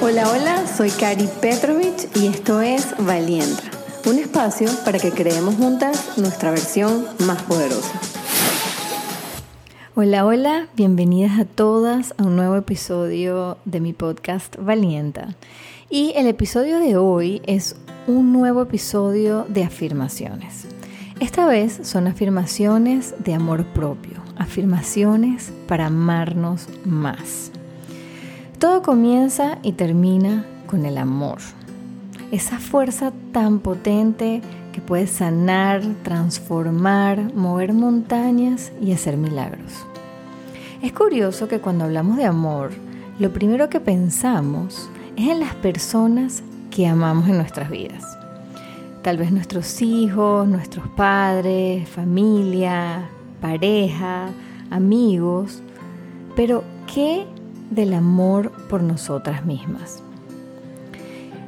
[0.00, 3.64] Hola, hola, soy Kari Petrovich y esto es Valienta,
[4.06, 8.00] un espacio para que creemos juntas nuestra versión más poderosa.
[9.96, 15.34] Hola, hola, bienvenidas a todas a un nuevo episodio de mi podcast Valienta.
[15.90, 17.74] Y el episodio de hoy es
[18.06, 20.68] un nuevo episodio de afirmaciones.
[21.18, 27.50] Esta vez son afirmaciones de amor propio, afirmaciones para amarnos más.
[28.58, 31.38] Todo comienza y termina con el amor.
[32.32, 39.86] Esa fuerza tan potente que puede sanar, transformar, mover montañas y hacer milagros.
[40.82, 42.72] Es curioso que cuando hablamos de amor,
[43.20, 48.18] lo primero que pensamos es en las personas que amamos en nuestras vidas.
[49.02, 53.08] Tal vez nuestros hijos, nuestros padres, familia,
[53.40, 54.30] pareja,
[54.68, 55.62] amigos.
[56.34, 57.24] Pero, ¿qué
[57.70, 60.02] del amor por nosotras mismas.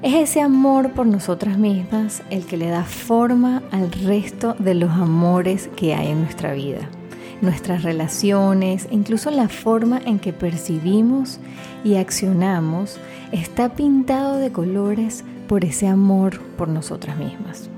[0.02, 4.91] Es ese amor por nosotras mismas el que le da forma al resto de los
[4.92, 6.89] amores que hay en nuestra vida,
[7.42, 11.39] nuestras relaciones, incluso la forma en que percibimos
[11.84, 12.98] y accionamos
[13.31, 17.69] está pintado de colores por ese amor por nosotras mismas.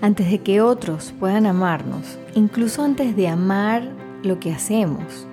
[0.00, 3.90] Antes de que otros puedan amarnos, incluso antes de amar
[4.22, 5.26] lo que hacemos,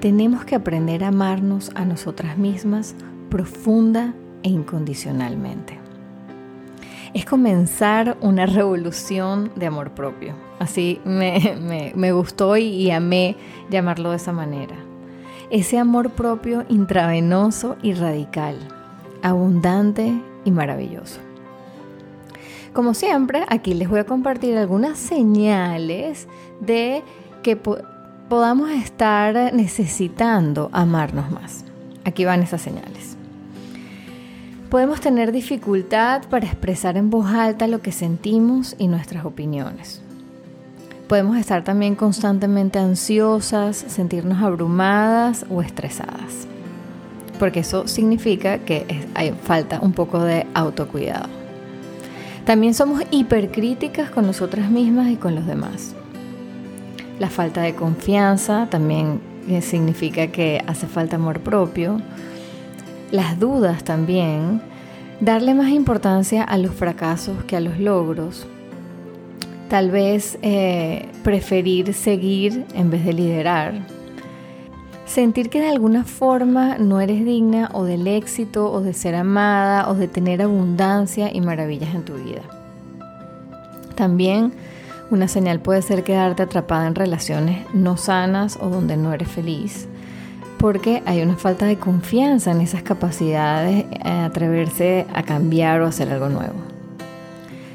[0.00, 2.94] tenemos que aprender a amarnos a nosotras mismas
[3.30, 5.78] profunda e incondicionalmente.
[7.14, 10.34] Es comenzar una revolución de amor propio.
[10.58, 13.36] Así me, gustó y, y amé
[13.70, 14.76] llamarlo de esa manera.
[15.50, 18.56] Ese amor propio intravenoso y radical,
[19.22, 20.12] abundante
[20.44, 21.20] y maravilloso.
[22.72, 26.28] Como siempre, aquí les voy a compartir algunas señales
[26.60, 27.02] de
[27.42, 27.56] que
[28.28, 31.64] podamos estar necesitando amarnos más.
[32.04, 33.16] Aquí van esas señales.
[34.70, 40.02] Podemos tener dificultad para expresar en voz alta lo que sentimos y nuestras opiniones.
[41.08, 46.46] Podemos estar también constantemente ansiosas, sentirnos abrumadas o estresadas.
[47.38, 51.28] Porque eso significa que hay falta un poco de autocuidado.
[52.44, 55.94] También somos hipercríticas con nosotras mismas y con los demás.
[57.18, 62.00] La falta de confianza también eh, significa que hace falta amor propio.
[63.10, 64.62] Las dudas también.
[65.20, 68.46] Darle más importancia a los fracasos que a los logros.
[69.68, 73.74] Tal vez eh, preferir seguir en vez de liderar.
[75.04, 79.88] Sentir que de alguna forma no eres digna o del éxito o de ser amada
[79.90, 82.42] o de tener abundancia y maravillas en tu vida.
[83.96, 84.52] También
[85.10, 89.88] una señal puede ser quedarte atrapada en relaciones no sanas o donde no eres feliz,
[90.58, 95.86] porque hay una falta de confianza en esas capacidades, de eh, atreverse a cambiar o
[95.86, 96.56] hacer algo nuevo.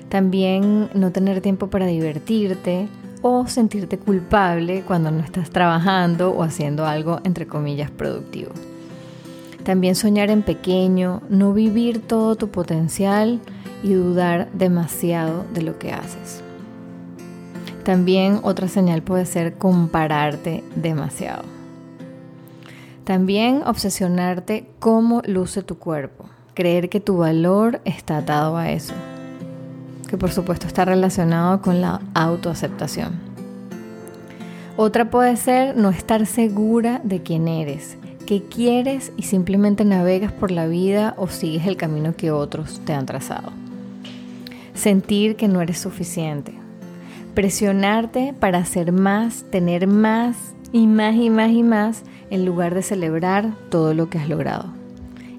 [0.09, 2.87] También no tener tiempo para divertirte
[3.23, 8.51] o sentirte culpable cuando no estás trabajando o haciendo algo entre comillas productivo.
[9.63, 13.39] También soñar en pequeño, no vivir todo tu potencial
[13.81, 16.42] y dudar demasiado de lo que haces.
[17.83, 21.43] También otra señal puede ser compararte demasiado.
[23.03, 28.93] También obsesionarte cómo luce tu cuerpo, creer que tu valor está atado a eso,
[30.07, 33.19] que por supuesto está relacionado con la autoaceptación.
[34.77, 40.51] Otra puede ser no estar segura de quién eres, qué quieres y simplemente navegas por
[40.51, 43.51] la vida o sigues el camino que otros te han trazado.
[44.73, 46.62] Sentir que no eres suficiente,
[47.33, 50.37] presionarte para hacer más, tener más
[50.71, 54.65] y más y más y más en lugar de celebrar todo lo que has logrado.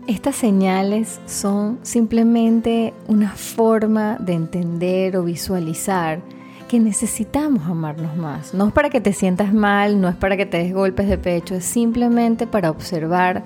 [0.07, 6.21] Estas señales son simplemente una forma de entender o visualizar
[6.69, 8.53] que necesitamos amarnos más.
[8.53, 11.19] No es para que te sientas mal, no es para que te des golpes de
[11.19, 13.45] pecho, es simplemente para observar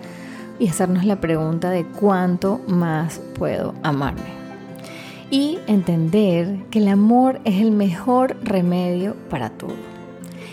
[0.58, 4.37] y hacernos la pregunta de cuánto más puedo amarme
[5.30, 9.74] y entender que el amor es el mejor remedio para todo.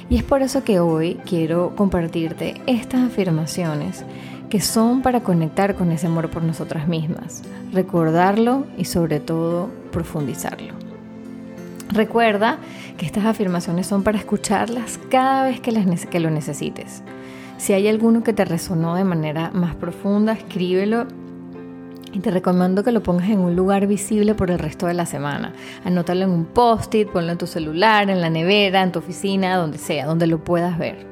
[0.09, 4.03] Y es por eso que hoy quiero compartirte estas afirmaciones
[4.49, 7.41] que son para conectar con ese amor por nosotras mismas,
[7.73, 10.73] recordarlo y sobre todo profundizarlo.
[11.89, 12.59] Recuerda
[12.97, 17.01] que estas afirmaciones son para escucharlas cada vez que, las, que lo necesites.
[17.57, 21.07] Si hay alguno que te resonó de manera más profunda, escríbelo
[22.15, 25.05] y te recomiendo que lo pongas en un lugar visible por el resto de la
[25.05, 25.51] semana.
[25.83, 29.77] Anótalo en un post-it, ponlo en tu celular, en la nevera, en tu oficina, donde
[29.77, 31.05] sea, donde lo puedas ver.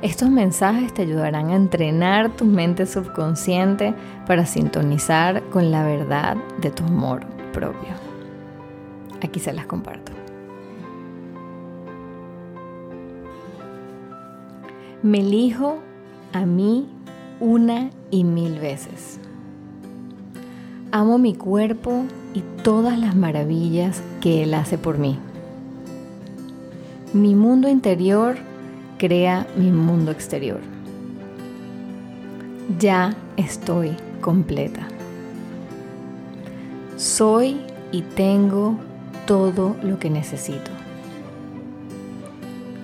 [0.00, 3.92] Estos mensajes te ayudarán a entrenar tu mente subconsciente
[4.26, 7.20] para sintonizar con la verdad de tu amor
[7.52, 7.90] propio.
[9.22, 10.12] Aquí se las comparto.
[15.02, 15.80] Me elijo
[16.32, 16.88] a mí
[17.40, 19.20] una y mil veces.
[20.92, 22.02] Amo mi cuerpo
[22.34, 25.20] y todas las maravillas que Él hace por mí.
[27.12, 28.36] Mi mundo interior
[28.98, 30.58] crea mi mundo exterior.
[32.80, 34.88] Ya estoy completa.
[36.96, 37.60] Soy
[37.92, 38.76] y tengo
[39.26, 40.72] todo lo que necesito.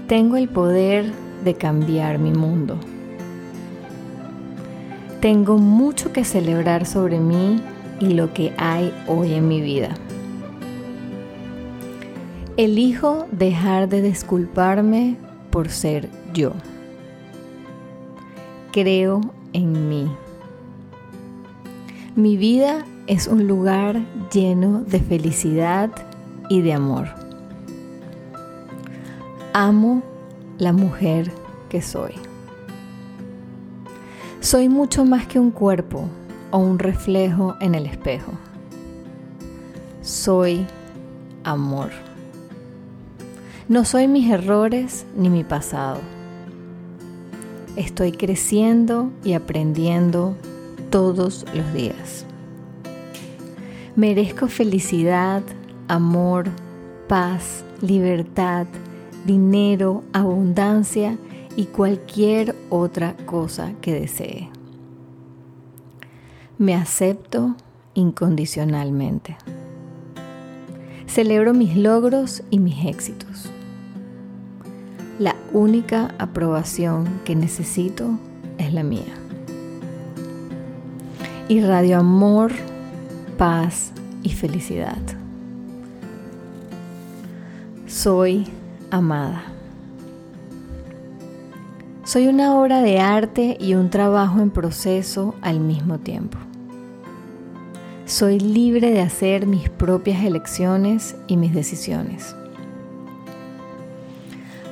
[0.07, 1.11] Tengo el poder
[1.43, 2.79] de cambiar mi mundo.
[5.21, 7.61] Tengo mucho que celebrar sobre mí
[8.01, 9.91] y lo que hay hoy en mi vida.
[12.57, 15.17] Elijo dejar de disculparme
[15.51, 16.53] por ser yo.
[18.73, 19.21] Creo
[19.53, 20.11] en mí.
[22.15, 24.01] Mi vida es un lugar
[24.33, 25.91] lleno de felicidad
[26.49, 27.09] y de amor.
[29.53, 30.03] Amo
[30.59, 31.31] la mujer
[31.69, 32.13] que soy.
[34.41, 36.09] Soy mucho más que un cuerpo
[36.57, 38.33] o un reflejo en el espejo.
[40.01, 40.65] Soy
[41.45, 41.91] amor.
[43.69, 46.01] No soy mis errores ni mi pasado.
[47.77, 50.35] Estoy creciendo y aprendiendo
[50.89, 52.25] todos los días.
[53.95, 55.43] Merezco felicidad,
[55.89, 56.47] amor,
[57.07, 58.67] paz, libertad,
[59.27, 61.19] dinero, abundancia
[61.55, 64.56] y cualquier otra cosa que desee.
[66.59, 67.55] Me acepto
[67.93, 69.37] incondicionalmente.
[71.07, 73.51] Celebro mis logros y mis éxitos.
[75.19, 78.19] La única aprobación que necesito
[78.57, 79.15] es la mía.
[81.49, 82.53] Irradio amor,
[83.37, 83.93] paz
[84.23, 84.97] y felicidad.
[87.87, 88.47] Soy
[88.91, 89.56] amada.
[92.07, 96.39] Soy una obra de arte y un trabajo en proceso al mismo tiempo.
[98.05, 102.37] Soy libre de hacer mis propias elecciones y mis decisiones.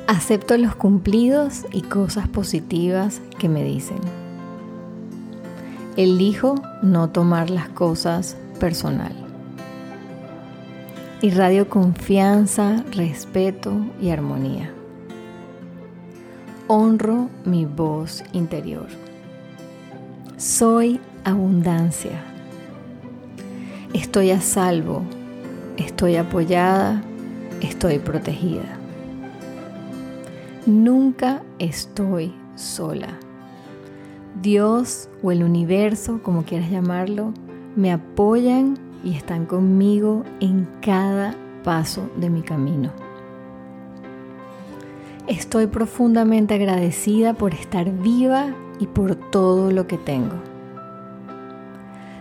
[0.07, 3.99] Acepto los cumplidos y cosas positivas que me dicen.
[5.97, 9.13] Elijo no tomar las cosas personal.
[11.21, 14.73] Irradio confianza, respeto y armonía.
[16.67, 18.87] Honro mi voz interior.
[20.39, 22.25] Soy abundancia.
[23.93, 25.03] Estoy a salvo.
[25.77, 27.03] Estoy apoyada.
[27.61, 28.79] Estoy protegida.
[30.65, 33.19] Nunca estoy sola.
[34.41, 37.35] Dios o el universo, como quieras llamarlo,
[37.77, 43.04] me apoyan y están conmigo en cada paso de mi camino.
[45.27, 50.35] Estoy profundamente agradecida por estar viva y por todo lo que tengo.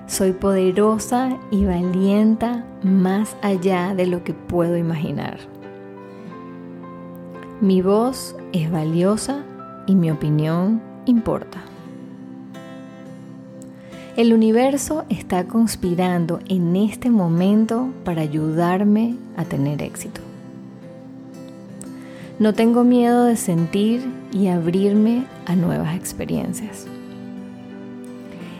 [0.08, 5.38] Soy poderosa y valienta más allá de lo que puedo imaginar.
[7.60, 9.44] Mi voz es valiosa
[9.86, 11.62] y mi opinión importa.
[14.16, 20.22] El universo está conspirando en este momento para ayudarme a tener éxito.
[22.40, 26.88] No tengo miedo de sentir y abrirme a nuevas experiencias.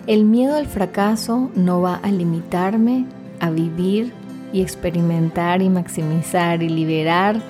[0.06, 3.06] El miedo al fracaso no va a limitarme
[3.40, 4.14] a vivir
[4.52, 7.42] y experimentar y maximizar y liberar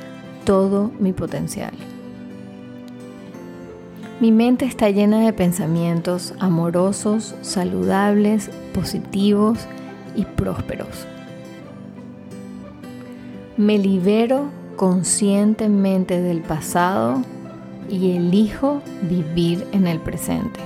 [0.45, 1.73] todo mi potencial.
[4.21, 9.59] Mi mente está llena de pensamientos amorosos, saludables, positivos
[10.15, 11.05] y prósperos.
[13.57, 17.21] Me libero conscientemente del pasado
[17.89, 20.59] y elijo vivir en el presente.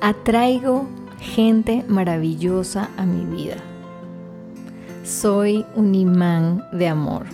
[0.00, 0.86] Atraigo
[1.20, 3.56] gente maravillosa a mi vida.
[5.04, 7.26] Soy un imán de amor.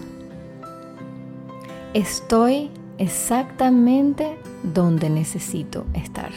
[1.94, 6.30] Estoy exactamente donde necesito estar.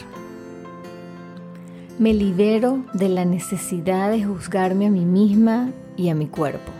[1.98, 6.72] Me libero de la necesidad de juzgarme a mí misma y a mi cuerpo.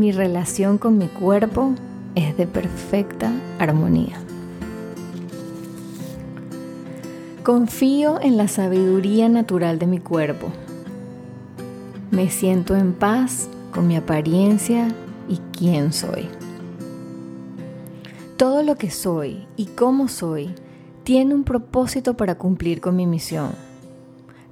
[0.00, 1.74] Mi relación con mi cuerpo
[2.14, 4.18] es de perfecta armonía.
[7.42, 10.48] Confío en la sabiduría natural de mi cuerpo.
[12.10, 14.88] Me siento en paz con mi apariencia
[15.28, 16.30] y quién soy.
[18.38, 20.54] todo lo que soy y cómo soy
[21.04, 23.50] tiene un propósito para cumplir con mi misión.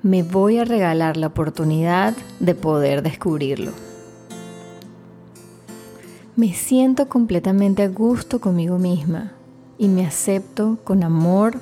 [0.03, 3.88] Me voy a regalar la oportunidad de poder descubrirlo.
[6.39, 9.33] Me siento completamente a gusto conmigo misma
[9.77, 11.61] y me acepto con amor,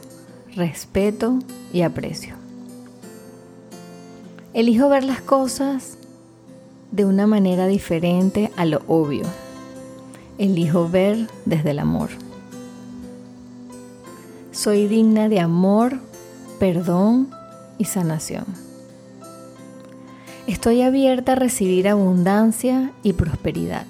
[0.54, 1.38] respeto
[1.72, 2.34] y aprecio.
[4.52, 5.96] Elijo ver las cosas
[6.92, 9.24] de una manera diferente a lo obvio.
[10.36, 12.10] Elijo ver desde el amor.
[14.52, 16.00] Soy digna de amor,
[16.58, 17.30] perdón
[17.78, 18.44] y sanación.
[20.46, 23.86] Estoy abierta a recibir abundancia y prosperidad.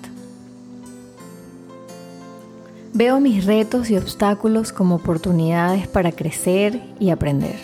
[2.99, 7.57] Veo mis retos y obstáculos como oportunidades para crecer y aprender.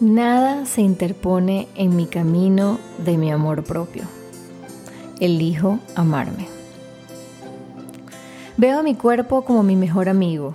[0.00, 4.04] Nada se interpone en mi camino de mi amor propio.
[5.20, 6.46] Elijo amarme.
[8.56, 10.54] Veo a mi cuerpo como mi mejor amigo,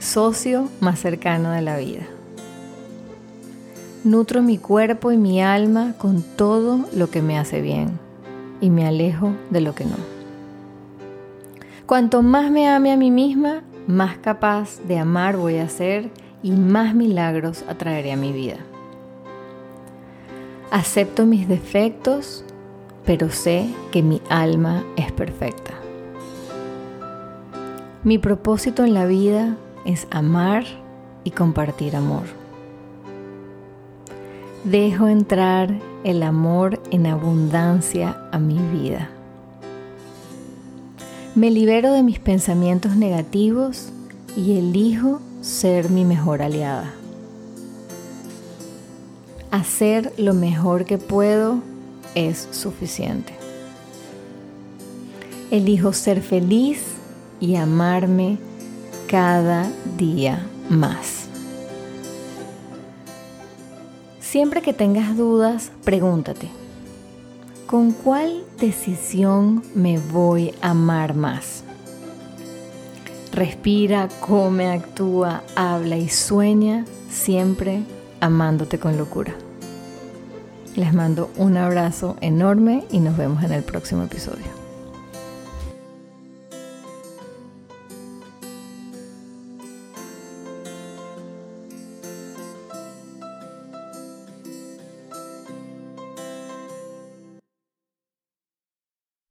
[0.00, 2.08] socio más cercano de la vida.
[4.02, 8.00] Nutro mi cuerpo y mi alma con todo lo que me hace bien
[8.60, 10.17] y me alejo de lo que no.
[11.88, 16.10] Cuanto más me ame a mí misma, más capaz de amar voy a ser
[16.42, 18.58] y más milagros atraeré a mi vida.
[20.70, 22.44] Acepto mis defectos,
[23.06, 25.72] pero sé que mi alma es perfecta.
[28.04, 30.64] Mi propósito en la vida es amar
[31.24, 32.24] y compartir amor.
[34.64, 39.08] Dejo entrar el amor en abundancia a mi vida.
[41.38, 43.90] Me libero de mis pensamientos negativos
[44.36, 46.92] y elijo ser mi mejor aliada.
[49.52, 51.60] Hacer lo mejor que puedo
[52.16, 53.34] es suficiente.
[55.52, 56.82] Elijo ser feliz
[57.38, 58.38] y amarme
[59.06, 61.28] cada día más.
[64.18, 66.48] Siempre que tengas dudas, pregúntate,
[67.68, 71.64] ¿con cuál decisión me voy a amar más?
[73.30, 77.82] Respira, come, actúa, habla y sueña siempre
[78.20, 79.34] amándote con locura.
[80.76, 84.57] Les mando un abrazo enorme y nos vemos en el próximo episodio.